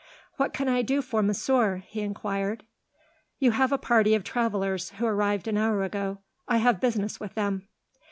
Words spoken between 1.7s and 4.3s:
he enquired. "You have a party of